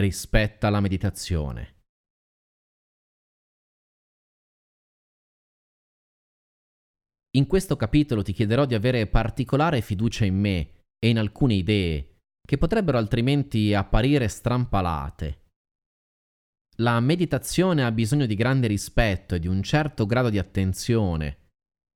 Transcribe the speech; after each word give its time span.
rispetta 0.00 0.70
la 0.70 0.80
meditazione. 0.80 1.76
In 7.36 7.46
questo 7.46 7.76
capitolo 7.76 8.22
ti 8.22 8.32
chiederò 8.32 8.64
di 8.64 8.74
avere 8.74 9.06
particolare 9.06 9.82
fiducia 9.82 10.24
in 10.24 10.36
me 10.36 10.86
e 10.98 11.08
in 11.08 11.18
alcune 11.18 11.54
idee 11.54 12.16
che 12.44 12.58
potrebbero 12.58 12.98
altrimenti 12.98 13.72
apparire 13.72 14.26
strampalate. 14.26 15.38
La 16.78 16.98
meditazione 16.98 17.84
ha 17.84 17.92
bisogno 17.92 18.26
di 18.26 18.34
grande 18.34 18.66
rispetto 18.66 19.36
e 19.36 19.38
di 19.38 19.46
un 19.46 19.62
certo 19.62 20.06
grado 20.06 20.30
di 20.30 20.38
attenzione, 20.38 21.50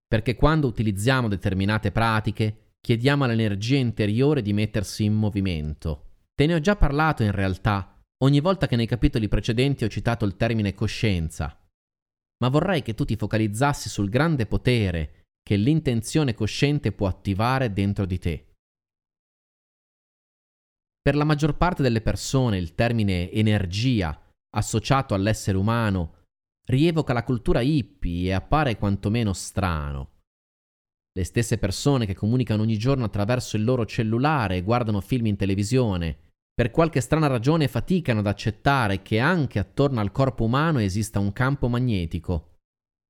perché 0.06 0.36
quando 0.36 0.68
utilizziamo 0.68 1.26
determinate 1.26 1.90
pratiche 1.90 2.74
chiediamo 2.80 3.24
all'energia 3.24 3.76
interiore 3.76 4.42
di 4.42 4.52
mettersi 4.52 5.04
in 5.04 5.14
movimento. 5.14 6.18
Te 6.34 6.46
ne 6.46 6.54
ho 6.54 6.60
già 6.60 6.76
parlato 6.76 7.24
in 7.24 7.32
realtà 7.32 7.93
ogni 8.22 8.40
volta 8.40 8.66
che 8.66 8.76
nei 8.76 8.86
capitoli 8.86 9.28
precedenti 9.28 9.84
ho 9.84 9.88
citato 9.88 10.24
il 10.24 10.36
termine 10.36 10.74
coscienza, 10.74 11.58
ma 12.38 12.48
vorrei 12.48 12.82
che 12.82 12.94
tu 12.94 13.04
ti 13.04 13.16
focalizzassi 13.16 13.88
sul 13.88 14.08
grande 14.08 14.46
potere 14.46 15.24
che 15.42 15.56
l'intenzione 15.56 16.34
cosciente 16.34 16.92
può 16.92 17.06
attivare 17.06 17.72
dentro 17.72 18.06
di 18.06 18.18
te. 18.18 18.48
Per 21.00 21.16
la 21.16 21.24
maggior 21.24 21.56
parte 21.56 21.82
delle 21.82 22.00
persone 22.00 22.56
il 22.56 22.74
termine 22.74 23.30
energia 23.30 24.18
associato 24.56 25.12
all'essere 25.12 25.58
umano 25.58 26.22
rievoca 26.66 27.12
la 27.12 27.24
cultura 27.24 27.60
hippie 27.60 28.28
e 28.28 28.32
appare 28.32 28.78
quantomeno 28.78 29.34
strano. 29.34 30.12
Le 31.12 31.24
stesse 31.24 31.58
persone 31.58 32.06
che 32.06 32.14
comunicano 32.14 32.62
ogni 32.62 32.78
giorno 32.78 33.04
attraverso 33.04 33.56
il 33.56 33.64
loro 33.64 33.84
cellulare 33.84 34.56
e 34.56 34.62
guardano 34.62 35.00
film 35.00 35.26
in 35.26 35.36
televisione, 35.36 36.18
per 36.54 36.70
qualche 36.70 37.00
strana 37.00 37.26
ragione 37.26 37.66
faticano 37.66 38.20
ad 38.20 38.28
accettare 38.28 39.02
che 39.02 39.18
anche 39.18 39.58
attorno 39.58 40.00
al 40.00 40.12
corpo 40.12 40.44
umano 40.44 40.78
esista 40.78 41.18
un 41.18 41.32
campo 41.32 41.68
magnetico. 41.68 42.58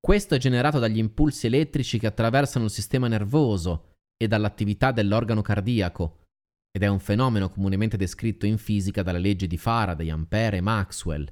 Questo 0.01 0.35
è 0.35 0.39
generato 0.39 0.79
dagli 0.79 0.99
impulsi 0.99 1.47
elettrici 1.47 1.99
che 1.99 2.07
attraversano 2.07 2.65
il 2.65 2.71
sistema 2.71 3.07
nervoso 3.07 3.97
e 4.17 4.29
dall'attività 4.29 4.93
dell'organo 4.93 5.43
cardiaco, 5.43 6.23
ed 6.71 6.83
è 6.83 6.87
un 6.87 7.01
fenomeno 7.01 7.51
comunemente 7.51 7.97
descritto 7.97 8.47
in 8.47 8.57
fisica 8.57 9.03
dalle 9.03 9.19
leggi 9.19 9.47
di 9.47 9.59
Faraday, 9.59 10.09
Ampere 10.09 10.57
e 10.57 10.61
Maxwell. 10.63 11.31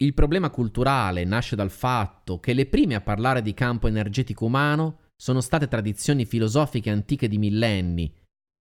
Il 0.00 0.14
problema 0.14 0.50
culturale 0.50 1.24
nasce 1.24 1.56
dal 1.56 1.70
fatto 1.70 2.38
che 2.38 2.52
le 2.52 2.66
prime 2.66 2.94
a 2.94 3.00
parlare 3.00 3.42
di 3.42 3.52
campo 3.54 3.88
energetico 3.88 4.44
umano 4.44 5.00
sono 5.16 5.40
state 5.40 5.66
tradizioni 5.66 6.24
filosofiche 6.24 6.90
antiche 6.90 7.26
di 7.26 7.38
millenni, 7.38 8.14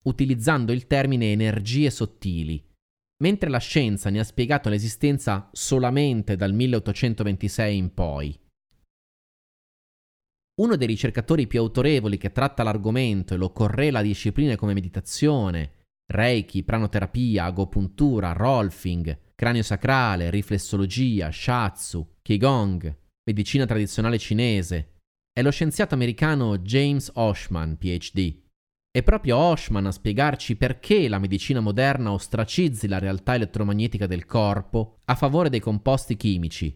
utilizzando 0.06 0.72
il 0.72 0.88
termine 0.88 1.32
energie 1.32 1.90
sottili, 1.90 2.64
mentre 3.24 3.50
la 3.50 3.60
scienza 3.60 4.10
ne 4.10 4.20
ha 4.20 4.24
spiegato 4.24 4.70
l'esistenza 4.70 5.50
solamente 5.52 6.36
dal 6.36 6.54
1826 6.54 7.78
in 7.78 7.94
poi. 7.94 8.40
Uno 10.62 10.76
dei 10.78 10.88
ricercatori 10.88 11.48
più 11.48 11.60
autorevoli 11.60 12.18
che 12.18 12.32
tratta 12.32 12.64
l'argomento 12.64 13.34
e 13.34 13.38
lo 13.38 13.52
correla 13.52 14.00
a 14.00 14.02
discipline 14.02 14.56
come 14.56 14.74
meditazione, 14.74 15.84
Reiki, 16.08 16.64
pranoterapia, 16.64 17.46
agopuntura, 17.46 18.32
rolfing, 18.32 19.34
cranio 19.34 19.64
sacrale, 19.64 20.30
riflessologia, 20.30 21.32
shiatsu, 21.32 22.18
qigong, 22.22 22.96
medicina 23.24 23.66
tradizionale 23.66 24.20
cinese, 24.20 25.00
è 25.34 25.42
lo 25.42 25.50
scienziato 25.50 25.96
americano 25.96 26.60
James 26.60 27.10
Oshman, 27.16 27.78
PhD. 27.78 28.45
È 28.96 29.04
proprio 29.04 29.36
Oshman 29.36 29.88
a 29.88 29.92
spiegarci 29.92 30.56
perché 30.56 31.10
la 31.10 31.20
medicina 31.20 31.60
moderna 31.60 32.14
ostracizzi 32.14 32.88
la 32.88 32.98
realtà 32.98 33.36
elettromagnetica 33.36 34.08
del 34.08 34.26
corpo 34.26 35.00
a 35.04 35.16
favore 35.16 35.50
dei 35.50 35.60
composti 35.60 36.16
chimici 36.16 36.74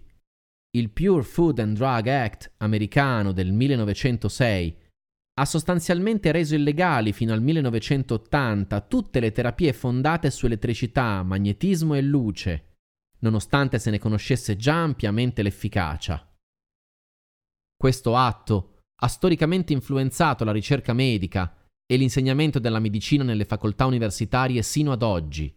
il 0.71 0.89
Pure 0.89 1.23
Food 1.23 1.59
and 1.59 1.77
Drug 1.77 2.07
Act 2.07 2.55
americano 2.57 3.31
del 3.31 3.53
1906 3.53 4.77
ha 5.35 5.45
sostanzialmente 5.45 6.33
reso 6.33 6.55
illegali 6.55 7.13
fino 7.13 7.31
al 7.31 7.41
1980 7.41 8.81
tutte 8.81 9.21
le 9.21 9.31
terapie 9.31 9.71
fondate 9.71 10.29
su 10.29 10.45
elettricità, 10.45 11.23
magnetismo 11.23 11.95
e 11.95 12.01
luce, 12.01 12.75
nonostante 13.19 13.79
se 13.79 13.91
ne 13.91 13.97
conoscesse 13.97 14.57
già 14.57 14.75
ampiamente 14.75 15.41
l'efficacia. 15.41 16.29
Questo 17.77 18.17
atto 18.17 18.81
ha 19.01 19.07
storicamente 19.07 19.71
influenzato 19.71 20.43
la 20.43 20.51
ricerca 20.51 20.91
medica 20.91 21.53
e 21.91 21.97
l'insegnamento 21.97 22.59
della 22.59 22.77
medicina 22.77 23.23
nelle 23.23 23.45
facoltà 23.45 23.87
universitarie 23.87 24.61
sino 24.61 24.91
ad 24.91 25.01
oggi. 25.01 25.51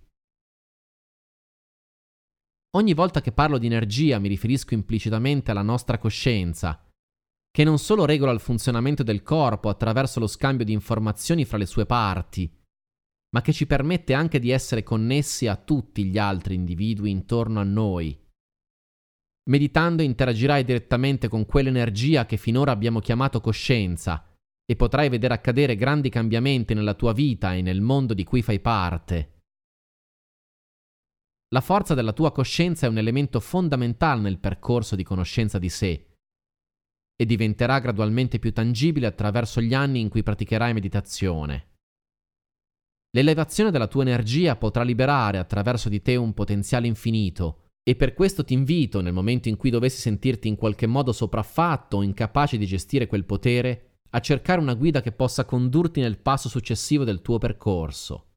Ogni 2.75 2.95
volta 2.95 3.21
che 3.21 3.33
parlo 3.33 3.59
di 3.59 3.67
energia 3.67 4.19
mi 4.19 4.29
riferisco 4.29 4.73
implicitamente 4.73 5.51
alla 5.51 5.61
nostra 5.61 5.99
coscienza, 5.99 6.89
che 7.51 7.65
non 7.65 7.79
solo 7.79 8.07
regola 8.07 8.33
il 8.33 8.41
funzionamento 8.41 9.03
del 9.03 9.23
corpo 9.23 9.69
attraverso 9.69 10.21
lo 10.21 10.27
scambio 10.27 10.65
di 10.65 10.73
informazioni 10.73 11.45
fra 11.45 11.59
le 11.59 11.67
sue 11.67 11.85
parti, 11.85 12.51
ma 13.35 13.43
che 13.43 13.53
ci 13.53 13.67
permette 13.67 14.15
anche 14.15 14.39
di 14.39 14.49
essere 14.49 14.83
connessi 14.83 15.47
a 15.49 15.57
tutti 15.57 16.05
gli 16.05 16.17
altri 16.17 16.55
individui 16.55 17.11
intorno 17.11 17.61
a 17.61 17.65
noi. 17.65 18.19
Meditando 19.51 20.01
interagirai 20.01 20.65
direttamente 20.65 21.29
con 21.29 21.45
quell'energia 21.45 22.25
che 22.25 22.39
finora 22.39 22.73
abbiamo 22.73 23.01
chiamato 23.01 23.43
coscienza 23.43 24.32
e 24.73 24.77
potrai 24.77 25.11
vedere 25.11 25.35
accadere 25.35 25.77
grandi 25.77 26.09
cambiamenti 26.09 26.73
nella 26.73 26.95
tua 26.95 27.13
vita 27.13 27.53
e 27.53 27.61
nel 27.61 27.83
mondo 27.83 28.15
di 28.15 28.25
cui 28.25 28.41
fai 28.41 28.59
parte. 28.59 29.41
La 31.53 31.61
forza 31.61 31.93
della 31.93 32.15
tua 32.15 32.33
coscienza 32.33 32.87
è 32.87 32.89
un 32.89 32.97
elemento 32.97 33.39
fondamentale 33.39 34.23
nel 34.23 34.39
percorso 34.39 34.97
di 34.97 35.03
conoscenza 35.03 35.59
di 35.59 35.69
sé 35.69 36.17
e 37.15 37.27
diventerà 37.27 37.81
gradualmente 37.81 38.39
più 38.39 38.51
tangibile 38.51 39.07
attraverso 39.07 39.61
gli 39.61 39.75
anni 39.75 40.01
in 40.01 40.09
cui 40.09 40.23
praticherai 40.23 40.73
meditazione. 40.73 41.73
L'elevazione 43.15 43.71
della 43.71 43.89
tua 43.89 44.01
energia 44.01 44.57
potrà 44.57 44.85
liberare 44.85 45.37
attraverso 45.37 45.91
di 45.91 46.01
te 46.01 46.17
un 46.17 46.33
potenziale 46.33 46.87
infinito 46.87 47.73
e 47.83 47.95
per 47.95 48.15
questo 48.15 48.43
ti 48.43 48.55
invito, 48.55 49.03
nel 49.03 49.13
momento 49.13 49.51
in 49.51 49.59
cui 49.59 49.69
dovessi 49.69 50.01
sentirti 50.01 50.49
in 50.49 50.57
qualche 50.57 50.87
modo 50.87 51.13
sopraffatto 51.13 51.99
o 51.99 52.03
incapace 52.03 52.57
di 52.57 52.65
gestire 52.65 53.07
quel 53.07 53.27
potere, 53.27 53.92
a 54.15 54.21
cercare 54.21 54.61
una 54.61 54.75
guida 54.75 55.01
che 55.01 55.13
possa 55.13 55.45
condurti 55.45 56.01
nel 56.01 56.19
passo 56.19 56.49
successivo 56.49 57.05
del 57.05 57.23
tuo 57.23 57.39
percorso. 57.39 58.29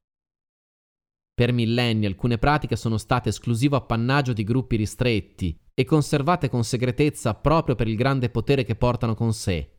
Per 1.34 1.52
millenni 1.52 2.06
alcune 2.06 2.38
pratiche 2.38 2.76
sono 2.76 2.96
state 2.96 3.28
esclusivo 3.28 3.76
appannaggio 3.76 4.32
di 4.32 4.42
gruppi 4.42 4.76
ristretti 4.76 5.58
e 5.74 5.84
conservate 5.84 6.48
con 6.48 6.64
segretezza 6.64 7.34
proprio 7.34 7.74
per 7.74 7.88
il 7.88 7.96
grande 7.96 8.30
potere 8.30 8.64
che 8.64 8.74
portano 8.74 9.14
con 9.14 9.34
sé. 9.34 9.72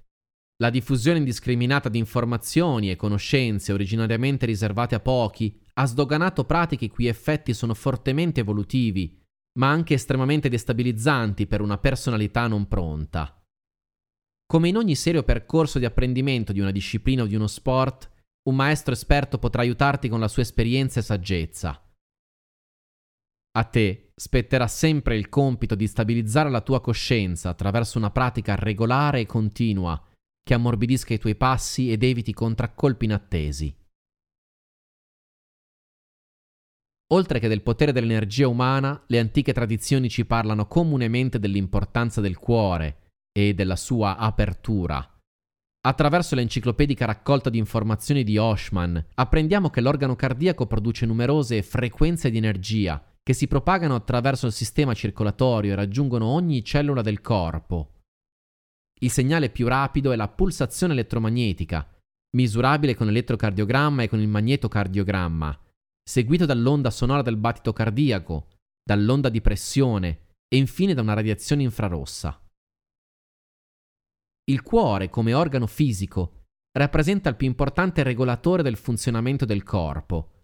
La 0.58 0.70
diffusione 0.70 1.18
indiscriminata 1.18 1.90
di 1.90 1.98
informazioni 1.98 2.92
e 2.92 2.96
conoscenze 2.96 3.74
originariamente 3.74 4.46
riservate 4.46 4.94
a 4.94 5.00
pochi 5.00 5.60
ha 5.74 5.86
sdoganato 5.86 6.46
pratiche 6.46 6.86
i 6.86 6.90
cui 6.90 7.08
effetti 7.08 7.54
sono 7.56 7.74
fortemente 7.74 8.42
evolutivi, 8.42 9.20
ma 9.58 9.70
anche 9.70 9.96
estremamente 9.96 10.50
destabilizzanti 10.50 11.48
per 11.48 11.62
una 11.62 11.80
personalità 11.80 12.48
non 12.48 12.68
pronta. 12.68 13.37
Come 14.50 14.70
in 14.70 14.78
ogni 14.78 14.96
serio 14.96 15.24
percorso 15.24 15.78
di 15.78 15.84
apprendimento 15.84 16.54
di 16.54 16.62
una 16.62 16.72
disciplina 16.72 17.24
o 17.24 17.26
di 17.26 17.36
uno 17.36 17.48
sport, 17.48 18.10
un 18.48 18.56
maestro 18.56 18.94
esperto 18.94 19.40
potrà 19.40 19.62
aiutarti 19.62 20.08
con 20.08 20.22
la 20.22 20.30
sua 20.30 20.42
esperienza 20.42 21.02
e 21.02 21.04
saggezza. 21.04 21.82
A 23.58 23.64
te 23.66 24.14
spetterà 24.16 24.68
sempre 24.68 25.18
il 25.18 25.28
compito 25.28 25.76
di 25.76 25.86
stabilizzare 25.86 26.50
la 26.50 26.62
tua 26.62 26.80
coscienza 26.80 27.50
attraverso 27.50 27.98
una 27.98 28.10
pratica 28.10 28.56
regolare 28.56 29.20
e 29.20 29.26
continua 29.26 30.02
che 30.42 30.54
ammorbidisca 30.54 31.14
i 31.14 31.20
tuoi 31.20 31.36
passi 31.36 31.92
ed 31.92 32.04
eviti 32.04 32.32
contraccolpi 32.34 33.04
inattesi. 33.04 33.76
Oltre 37.12 37.40
che 37.40 37.50
del 37.50 37.64
potere 37.64 37.92
dell'energia 37.92 38.48
umana, 38.48 39.04
le 39.08 39.20
antiche 39.20 39.52
tradizioni 39.52 40.10
ci 40.10 40.26
parlano 40.26 40.68
comunemente 40.68 41.38
dell'importanza 41.38 42.22
del 42.22 42.38
cuore 42.38 43.07
e 43.38 43.54
della 43.54 43.76
sua 43.76 44.18
apertura 44.18 45.18
Attraverso 45.88 46.36
l'enciclopedica 46.36 47.06
raccolta 47.06 47.50
di 47.50 47.58
informazioni 47.58 48.26
di 48.26 48.38
Oshman, 48.38 49.06
apprendiamo 49.14 49.70
che 49.70 49.80
l'organo 49.80 50.18
cardiaco 50.18 50.66
produce 50.66 51.06
numerose 51.06 51.62
frequenze 51.64 52.30
di 52.30 52.36
energia 52.36 53.02
che 53.24 53.32
si 53.32 53.48
propagano 53.48 53.96
attraverso 53.96 54.48
il 54.48 54.52
sistema 54.52 54.94
circolatorio 54.94 55.72
e 55.72 55.76
raggiungono 55.76 56.26
ogni 56.26 56.62
cellula 56.62 57.02
del 57.02 57.22
corpo. 57.22 58.02
Il 59.00 59.10
segnale 59.10 59.50
più 59.50 59.68
rapido 59.70 60.12
è 60.12 60.18
la 60.18 60.28
pulsazione 60.28 60.92
elettromagnetica, 60.92 61.88
misurabile 62.36 62.94
con 62.94 63.08
l'elettrocardiogramma 63.08 64.04
e 64.04 64.10
con 64.10 64.20
il 64.20 64.28
magnetocardiogramma, 64.28 65.58
seguito 66.04 66.46
dall'onda 66.46 66.90
sonora 66.90 67.22
del 67.22 67.38
battito 67.38 67.72
cardiaco, 67.72 68.48
dall'onda 68.84 69.30
di 69.30 69.40
pressione 69.40 70.08
e 70.50 70.58
infine 70.58 70.94
da 70.94 71.02
una 71.02 71.14
radiazione 71.14 71.64
infrarossa. 71.64 72.42
Il 74.50 74.62
cuore, 74.62 75.10
come 75.10 75.34
organo 75.34 75.68
fisico, 75.68 76.46
rappresenta 76.78 77.30
il 77.30 77.36
più 77.36 77.48
importante 77.48 78.04
regolatore 78.04 78.64
del 78.64 78.78
funzionamento 78.78 79.44
del 79.46 79.64
corpo. 79.64 80.44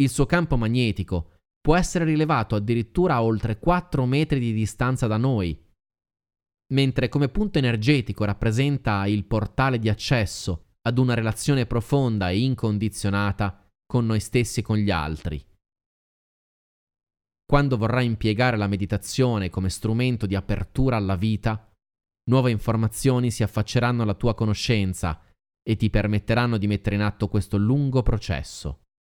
Il 0.00 0.08
suo 0.08 0.24
campo 0.24 0.56
magnetico 0.56 1.40
può 1.60 1.76
essere 1.76 2.04
rilevato 2.04 2.54
addirittura 2.54 3.14
a 3.14 3.22
oltre 3.22 3.58
4 3.58 4.06
metri 4.06 4.40
di 4.40 4.52
distanza 4.52 5.06
da 5.06 5.18
noi, 5.18 5.60
mentre 6.72 7.08
come 7.08 7.28
punto 7.28 7.58
energetico 7.58 8.24
rappresenta 8.24 9.06
il 9.06 9.24
portale 9.24 9.78
di 9.78 9.90
accesso 9.90 10.76
ad 10.82 10.98
una 10.98 11.14
relazione 11.14 11.66
profonda 11.66 12.30
e 12.30 12.40
incondizionata 12.40 13.68
con 13.84 14.06
noi 14.06 14.20
stessi 14.20 14.60
e 14.60 14.62
con 14.62 14.78
gli 14.78 14.90
altri. 14.90 15.44
Quando 17.44 17.76
vorrai 17.76 18.06
impiegare 18.06 18.56
la 18.56 18.66
meditazione 18.66 19.50
come 19.50 19.68
strumento 19.68 20.24
di 20.24 20.34
apertura 20.34 20.96
alla 20.96 21.16
vita, 21.16 21.71
nuove 22.24 22.50
informazioni 22.50 23.30
si 23.30 23.42
affacceranno 23.42 24.02
alla 24.02 24.14
tua 24.14 24.34
conoscenza 24.34 25.20
e 25.62 25.76
ti 25.76 25.90
permetteranno 25.90 26.58
di 26.58 26.66
mettere 26.66 26.96
in 26.96 27.02
atto 27.02 27.28
questo 27.28 27.56
lungo 27.56 28.02
processo. 28.02 28.81